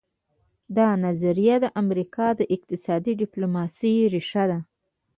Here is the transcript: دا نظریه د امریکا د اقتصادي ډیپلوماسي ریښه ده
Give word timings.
دا 0.77 0.89
نظریه 1.05 1.55
د 1.63 1.65
امریکا 1.81 2.27
د 2.39 2.41
اقتصادي 2.55 3.13
ډیپلوماسي 3.21 3.93
ریښه 4.13 4.43
ده 4.51 4.59